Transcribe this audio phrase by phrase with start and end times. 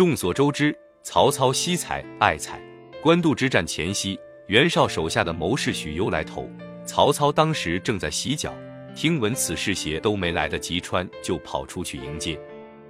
[0.00, 2.58] 众所周知，曹操惜才爱才。
[3.02, 6.48] 官渡之战前夕，袁绍手下的谋士许攸来投，
[6.86, 8.50] 曹操当时正在洗脚，
[8.94, 12.40] 听闻此事，鞋都没来得及穿，就跑出去迎接。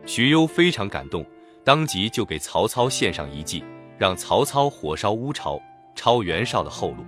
[0.06, 1.26] 许攸非常感动，
[1.64, 3.64] 当即就给曹操献上一计，
[3.98, 5.60] 让曹操火烧乌巢，
[5.96, 7.04] 抄袁绍的后路。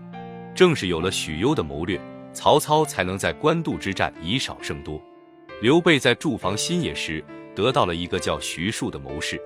[0.52, 2.00] 正是有了许攸的谋略，
[2.32, 5.00] 曹操才能在官渡之战以少胜多。
[5.60, 7.24] 刘备在驻防新野时，
[7.54, 9.40] 得到了一个叫徐庶的谋士。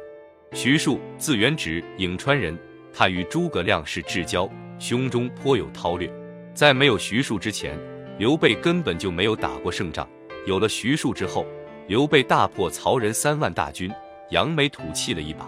[0.56, 2.58] 徐庶字元直，颍川人。
[2.90, 6.10] 他与诸葛亮是至交，胸中颇有韬略。
[6.54, 7.78] 在没有徐庶之前，
[8.18, 10.08] 刘备根本就没有打过胜仗。
[10.46, 11.44] 有了徐庶之后，
[11.88, 13.92] 刘备大破曹仁三万大军，
[14.30, 15.46] 扬眉吐气了一把。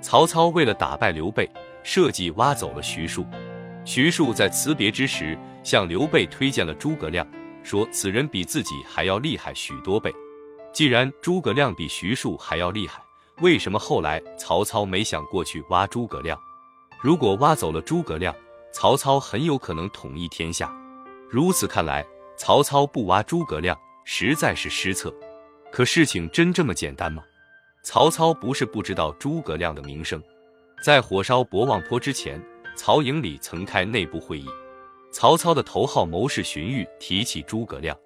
[0.00, 1.48] 曹操为了打败刘备，
[1.84, 3.24] 设计挖走了徐庶。
[3.84, 7.24] 徐庶在辞别之时，向刘备推荐了诸葛亮，
[7.62, 10.12] 说此人比自己还要厉害许多倍。
[10.72, 13.00] 既然诸葛亮比徐庶还要厉害，
[13.40, 16.38] 为什么后来曹操没想过去挖诸葛亮？
[17.00, 18.34] 如果挖走了诸葛亮，
[18.72, 20.74] 曹操很有可能统一天下。
[21.30, 22.04] 如此看来，
[22.36, 25.14] 曹操不挖诸葛亮实在是失策。
[25.70, 27.22] 可事情真这么简单吗？
[27.84, 30.20] 曹操不是不知道诸葛亮的名声，
[30.82, 32.42] 在火烧博望坡之前，
[32.74, 34.48] 曹营里曾开内部会议。
[35.12, 37.96] 曹操的头号谋士荀彧提起诸葛亮，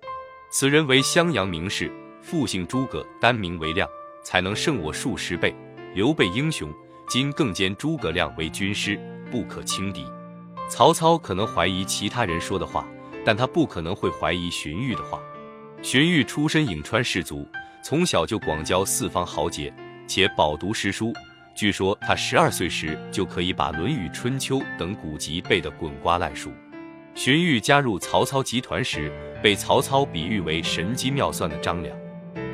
[0.50, 3.88] 此人为襄阳名士，复姓诸葛，单名为亮，
[4.22, 5.54] 才能胜我数十倍。
[5.94, 6.72] 刘备英雄。
[7.08, 8.98] 今更兼诸葛亮为军师，
[9.30, 10.06] 不可轻敌。
[10.70, 12.86] 曹操可能怀疑其他人说的话，
[13.22, 15.20] 但他不可能会怀疑荀彧的话。
[15.82, 17.46] 荀彧出身颍川士族，
[17.84, 19.70] 从小就广交四方豪杰，
[20.06, 21.12] 且饱读诗书。
[21.54, 26.50] 据说他十二岁时就可以把《论语》《春秋》等古籍背得滚瓜烂熟。
[27.14, 31.94] 荀彧加入曹操集团时，被曹操比喻为神机妙算的张良，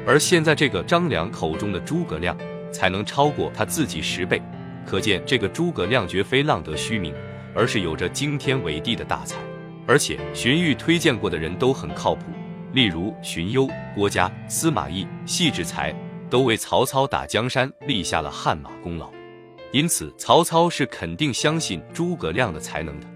[0.09, 2.37] 而现在这个张良口中的诸葛亮。
[2.71, 4.41] 才能超过他自己十倍，
[4.85, 7.15] 可见这个诸葛亮绝非浪得虚名，
[7.55, 9.39] 而是有着惊天伟地的大才。
[9.87, 12.25] 而且荀彧推荐过的人都很靠谱，
[12.75, 15.95] 例如荀攸、郭嘉、司马懿、戏志才，
[16.29, 19.11] 都为曹操打江山立下了汗马功劳。
[19.73, 23.07] 因此，曹操是肯定相信诸葛亮的才能的。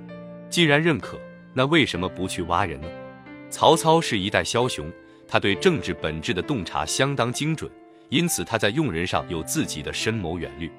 [0.48, 1.18] 既然认可，
[1.52, 2.88] 那为什么不去挖人呢？
[3.50, 4.90] 曹操是一代枭雄，
[5.32, 7.70] 他对政治本质的洞察相当精准。
[8.10, 10.70] 因此，他在用人上有自己的深谋远虑。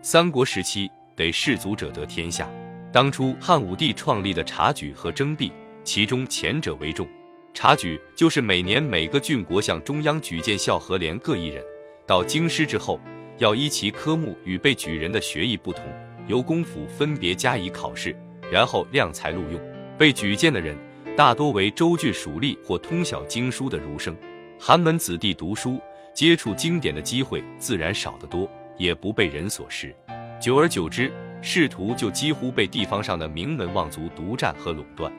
[0.00, 2.48] 三国时期，得士族者得天下。
[2.92, 5.50] 当初汉武帝创立的察举和征辟，
[5.82, 7.04] 其中前者为重。
[7.52, 11.60] 察举就是每年每个郡国向中央举荐校和连各一人，
[12.06, 13.00] 到京师之后，
[13.38, 15.84] 要依其科目与被举人的学艺不同，
[16.28, 18.14] 由公府分别加以考试，
[18.52, 19.60] 然后量才录用。
[19.98, 20.76] 被举荐的人
[21.16, 24.14] 大多为州郡属吏或通晓经书的儒生。
[24.60, 25.80] 寒门子弟读书。
[26.14, 29.94] 接触经典的机会自然少得多，也不被人所识。
[30.40, 31.12] 久而久之，
[31.42, 35.12] 仕途就几乎被地方上的名门望族独占和垄断。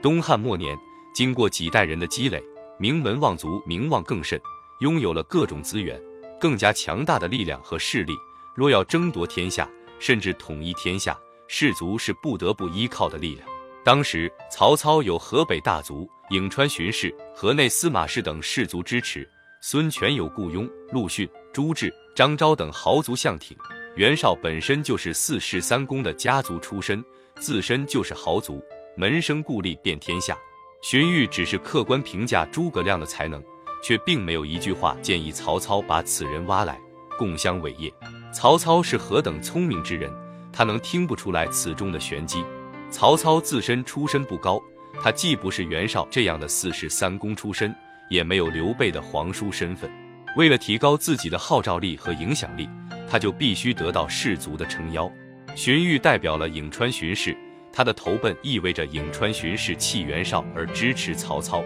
[0.00, 0.74] 东汉末年，
[1.14, 2.42] 经过几代人的积累，
[2.78, 4.40] 名门望族名望更甚，
[4.80, 6.00] 拥有了各种资源，
[6.40, 8.14] 更加强大的力量和势力。
[8.54, 11.14] 若要争夺天下，甚至统一天下，
[11.46, 13.46] 士族是不得不依靠的力量。
[13.88, 19.26] 当时，曹操有河北大族、颍川巡视、河内司马氏等士族支持。
[19.62, 23.56] 孙权有顾雍、陆逊、朱志、张昭等豪族相挺，
[23.96, 27.02] 袁绍本身就是四世三公的家族出身，
[27.40, 28.62] 自身就是豪族，
[28.94, 30.36] 门生故吏遍天下。
[30.82, 33.42] 荀彧只是客观评价诸葛亮的才能，
[33.82, 36.78] 却并没有一句话建议曹操把此人挖来
[37.16, 37.90] 共襄伟业。
[38.34, 40.12] 曹操是何等聪明之人，
[40.52, 42.44] 他能听不出来此中的玄机？
[42.90, 44.60] 曹操自身出身不高，
[45.02, 47.74] 他既不是袁绍这样的四世三公出身。
[48.10, 49.90] 也没有刘备的皇叔身份，
[50.34, 52.66] 为了提高自己的号召力和影响力，
[53.06, 55.12] 他就必须得到士族的撑腰。
[55.54, 57.36] 荀彧代表了颍川巡视，
[57.70, 61.62] 他的投奔意味着颍川巡视弃袁绍而支持曹操。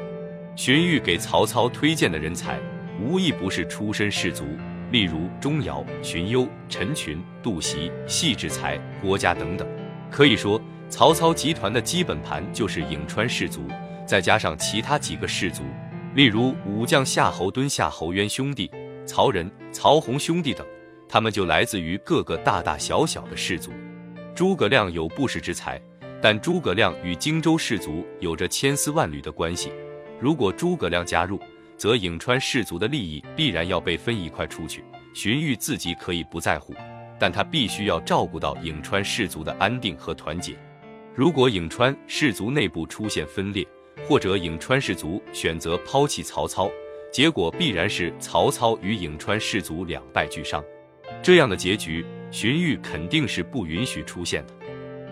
[0.56, 2.58] 荀彧给曹操推荐的人才，
[3.00, 4.44] 无一不是出身士族，
[4.90, 9.64] 例如钟繇、荀攸、陈群、杜袭、戏志才、郭嘉等等。
[10.10, 10.60] 可以说，
[10.92, 13.66] 曹操集团的基本盘就是颍川氏族，
[14.06, 15.62] 再加上其他几个氏族。
[16.14, 18.70] 例如武将夏侯惇、夏侯渊兄弟、
[19.06, 20.66] 曹仁、曹洪兄弟等，
[21.08, 23.72] 他们就来自于各个大大小小的氏族。
[24.34, 25.80] 诸葛亮有不世之才，
[26.20, 29.72] 但诸葛亮与荆州氏族有着千丝万缕的关系。
[30.20, 31.40] 如果诸葛亮加入，
[31.78, 34.84] 则颍川氏族的利益必然要被分一块出去。
[35.14, 36.74] 荀彧自己可以不在乎，
[37.18, 40.54] 但他必须要照顾到颍川氏族的安定和团结。
[41.14, 43.66] 如果颍川氏族内部出现分裂，
[44.08, 46.70] 或者颍川氏族选择抛弃曹操，
[47.12, 50.64] 结果必然是曹操与颍川氏族两败俱伤。
[51.22, 54.54] 这样的结局，荀彧肯定是不允许出现的。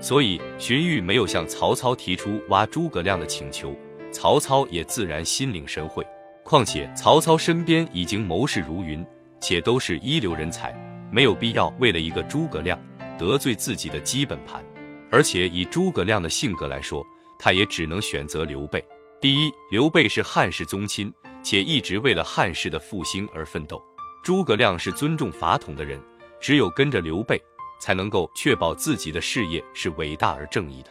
[0.01, 3.77] 所以，荀彧没有向曹操提出挖诸葛亮的请求，
[4.11, 6.03] 曹操也自然心领神会。
[6.43, 9.05] 况且，曹操身边已经谋士如云，
[9.39, 10.73] 且都是一流人才，
[11.13, 12.81] 没有必要为了一个诸葛亮
[13.19, 14.65] 得罪自己的基本盘。
[15.11, 17.05] 而且，以诸葛亮的性格来说，
[17.39, 18.85] 他也只能选择刘备。
[19.21, 21.13] 第一，刘备是汉室宗亲，
[21.43, 23.77] 且一直为了汉室的复兴而奋斗；
[24.23, 26.01] 诸葛亮是尊重法统的人，
[26.41, 27.41] 只有跟着刘备。
[27.83, 30.91] 才能够确保自己的事业是伟大而正义的。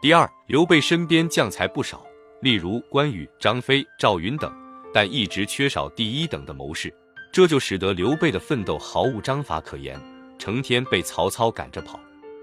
[0.00, 2.02] 第二，刘备身边将才不少，
[2.40, 4.50] 例如关羽、张飞、赵云等，
[4.94, 6.90] 但一直缺少第一等的谋士，
[7.30, 10.00] 这就使得刘备的奋斗毫无章法可言，
[10.38, 12.00] 成天被曹操赶着跑。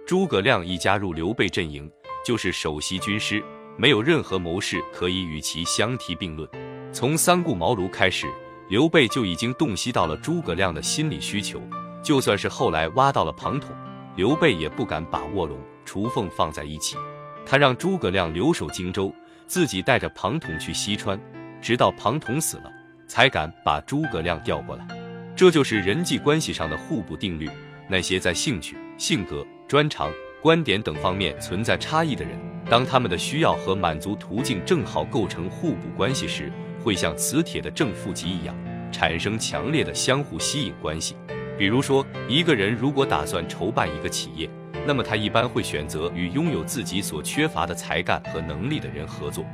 [0.09, 1.87] 诸葛亮一加入刘备阵营，
[2.25, 3.43] 就是首席军师，
[3.77, 6.49] 没有任何谋士可以与其相提并论。
[6.91, 8.25] 从三顾茅庐开始，
[8.69, 11.61] 刘备就已经洞悉到了诸葛亮的心理需求。
[12.01, 13.69] 就算是后来挖到了庞统，
[14.15, 16.97] 刘备也不敢把卧龙、雏凤放在一起。
[17.45, 19.13] 他让诸葛亮留守荆州，
[19.45, 21.21] 自己带着庞统去西川，
[21.61, 22.71] 直到庞统死了，
[23.07, 24.87] 才敢把诸葛亮调过来。
[25.35, 27.47] 这就是人际关系上的互补定律。
[27.87, 30.11] 那些在兴趣、性格、专长、
[30.41, 32.31] 观点等方面存在差异的人，
[32.67, 36.51] 当他们的需要和满足途径正好构成互补关系时，
[36.83, 38.55] 会像磁铁的正负极一样，
[38.91, 41.15] 产生强烈的相互吸引关系。
[41.55, 44.49] 比如说，一个人如果打算筹办一个企业，
[44.87, 49.45] 那么他一般会选择与拥有自己所缺乏的才干和能力的人合作。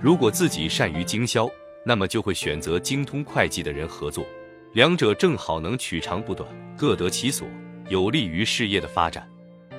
[0.00, 1.50] 如果自己善于经销，
[1.84, 4.24] 那么就会选择精通会计的人合作。
[4.74, 7.48] 两者正好能取长补短，各得其所，
[7.88, 9.28] 有利于事业的发展。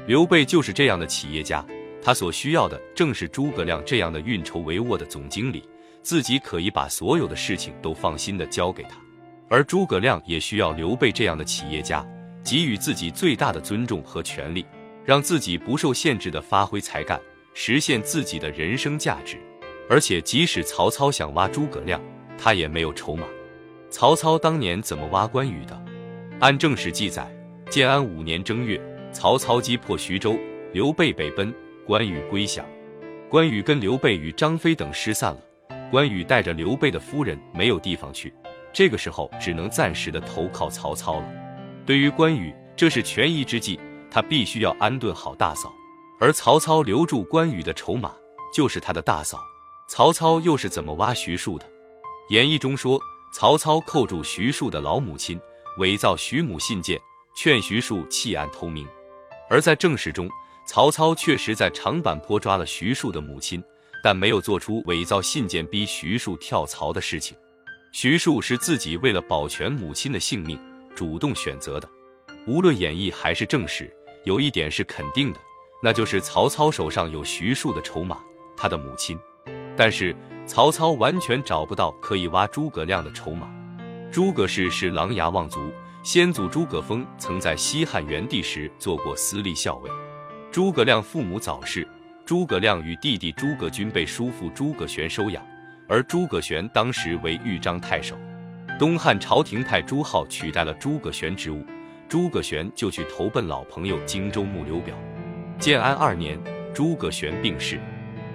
[0.07, 1.65] 刘备就是这样的企业家，
[2.01, 5.67] 他所需要的正是诸葛亮这样的运筹帷幄的总经理，
[6.03, 8.91] 自己可以把所有的事情都放心的交给他。
[9.49, 12.05] 而诸葛亮也需要刘备这样的企业家，
[12.43, 14.63] 给予自己最大的尊重和权利，
[15.03, 17.19] 让自己不受限制的发挥才干，
[17.55, 19.37] 实现自己的人生价值。
[19.89, 21.99] 而且，即使曹操想挖诸葛亮，
[22.37, 23.25] 他也没有筹码。
[23.89, 25.85] 曹操当年怎么挖关羽的？
[26.39, 27.27] 按正史记载，
[27.71, 28.79] 建安五年正月，
[29.15, 30.37] 曹操击破徐州，
[30.73, 31.55] 刘备北奔，
[31.87, 32.65] 关羽归降。
[33.29, 35.41] 关羽跟刘备与张飞等失散了，
[35.89, 38.31] 关羽带着刘备的夫人没有地方去。
[38.73, 41.33] 这个时候只能暂时的投靠曹操了。
[41.85, 43.79] 对于关羽，这是权宜之计，
[44.11, 45.73] 他必须要安顿好大嫂。
[46.19, 48.13] 而曹操留住关羽的筹码
[48.53, 49.39] 就是他的大嫂。
[49.87, 51.65] 曹操又是怎么挖徐庶的？
[52.31, 52.99] 演义中说，
[53.33, 55.39] 曹操扣住徐庶的老母亲，
[55.77, 56.99] 伪造徐母信件，
[57.33, 58.85] 劝徐庶弃暗投明。
[59.49, 60.29] 而在正史中，
[60.67, 63.63] 曹操确实在长坂坡抓了徐庶的母亲，
[64.03, 67.37] 但没有做出伪造信件逼徐庶跳槽的事情。
[67.91, 70.59] 徐庶是自己为了保全母亲的性命
[70.95, 71.87] 主动选择的。
[72.47, 73.89] 无论演义还是正史，
[74.23, 75.39] 有一点是肯定的，
[75.81, 78.19] 那就是曹操手上有徐庶的筹码，
[78.57, 79.17] 他的母亲。
[79.77, 80.15] 但是
[80.45, 83.49] 曹操完全找不到可以挖诸葛亮的筹码。
[84.11, 85.71] 诸葛氏是琅琊望族，
[86.05, 89.89] 先祖诸葛丰曾在西汉元帝时做过私立校尉。
[90.51, 91.85] 诸葛亮父母早逝，
[92.23, 95.43] 诸葛亮与弟弟诸葛均被叔父诸葛玄收养。
[95.87, 98.15] 而诸葛玄当时为豫章太守，
[98.77, 101.65] 东汉朝廷派朱浩取代了诸葛玄职务，
[102.07, 104.95] 诸葛玄就去投奔老朋友荆州牧刘表。
[105.57, 106.39] 建安二年，
[106.71, 107.79] 诸葛玄病逝，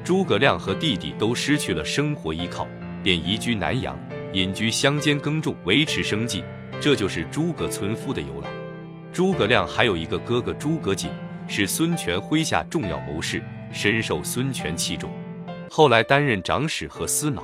[0.02, 2.66] 诸葛亮和弟弟都失去了生活依靠，
[3.00, 3.96] 便移居南阳，
[4.32, 6.42] 隐居乡间耕种，维持生计。
[6.80, 8.48] 这就是诸葛村夫的由来。
[9.12, 11.10] 诸葛亮还有一个哥哥诸葛瑾，
[11.46, 15.10] 是孙权麾下重要谋士，深受孙权器重。
[15.68, 17.42] 后来担任长史和司马。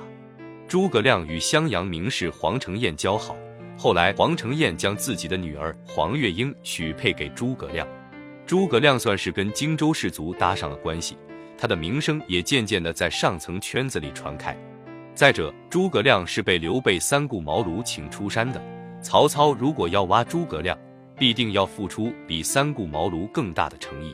[0.67, 3.37] 诸葛亮与襄阳名士黄承彦交好，
[3.77, 7.87] 后来黄承彦将自己的女儿黄月英许配给诸葛亮。
[8.47, 11.17] 诸葛亮算是跟荆州士族搭上了关系，
[11.59, 14.57] 他的名声也渐渐的在上层圈子里传开。
[15.15, 18.61] 再者，诸葛亮是被刘备三顾茅庐请出山的，
[19.09, 20.77] 曹操如果要挖诸葛亮，
[21.17, 24.13] 必定要付出比三顾茅庐更大的诚意。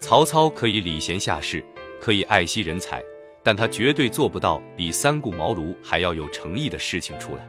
[0.00, 1.62] 曹操可以礼贤下士，
[2.00, 3.04] 可以爱惜人才。
[3.42, 7.46] 但他绝对做不到比三顾茅庐还要有诚意的事情出来。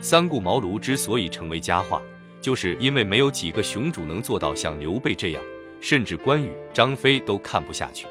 [0.00, 2.00] 三顾茅庐之所以成为佳话，
[2.40, 5.42] 就是因为没有几个雄主能做到像刘备这样，
[5.80, 8.06] 甚至关羽、张飞都看不下去。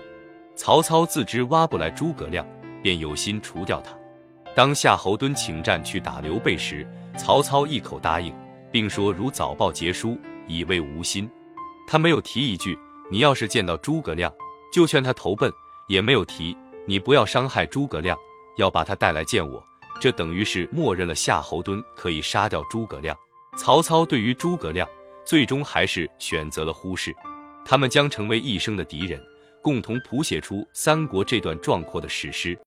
[0.57, 2.45] 曹操自知挖不来诸葛亮，
[2.83, 3.97] 便有心除掉他。
[4.53, 6.85] 当夏侯惇请战去打刘备时，
[7.19, 8.33] 曹操一口答应，
[8.71, 11.29] 并说如早报捷书，以慰无心。
[11.85, 12.79] 他没有提一句
[13.11, 14.33] 你要是见到诸葛亮，
[14.71, 15.51] 就劝他投奔，
[15.89, 16.55] 也没有提。
[16.87, 18.17] 你不要伤害诸葛亮，
[18.57, 19.61] 要把他带来见我，
[19.99, 23.15] 这等于是默认了夏侯惇可以杀掉诸葛亮。
[23.57, 24.87] 曹操对于诸葛亮
[25.25, 27.13] 最终还是选择了忽视。
[27.65, 29.21] 他们将成为一生的敌人，
[29.61, 32.57] 共同谱写出三国这段壮阔的史诗。